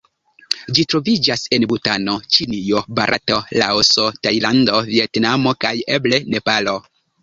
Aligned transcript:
Ĝi 0.77 0.85
troviĝas 0.93 1.43
en 1.57 1.65
Butano, 1.73 2.17
Ĉinio, 2.39 2.83
Barato, 3.01 3.39
Laoso, 3.63 4.09
Tajlando, 4.27 4.85
Vjetnamo 4.93 5.59
kaj 5.65 5.79
eble 5.99 6.27
Nepalo. 6.37 6.81